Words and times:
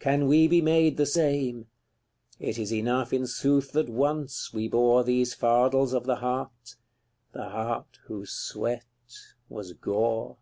can 0.00 0.26
we 0.26 0.48
be 0.48 0.60
made 0.60 0.96
the 0.96 1.06
same: 1.06 1.68
It 2.40 2.58
is 2.58 2.72
enough, 2.72 3.12
in 3.12 3.24
sooth, 3.24 3.70
that 3.70 3.88
ONCE 3.88 4.52
we 4.52 4.66
bore 4.66 5.04
These 5.04 5.32
fardels 5.32 5.92
of 5.92 6.06
the 6.06 6.16
heart 6.16 6.74
the 7.30 7.50
heart 7.50 8.00
whose 8.06 8.32
sweat 8.32 8.82
was 9.48 9.74
gore. 9.74 10.38